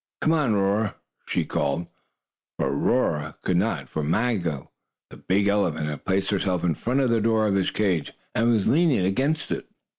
[0.21, 0.95] "Come on, Roarer!"
[1.27, 1.85] she called.
[2.57, 4.71] But Roarer could not, for Maggo,
[5.11, 8.49] the big elephant, had placed herself in front of the door of his cage, and
[8.49, 9.69] was leaning against it.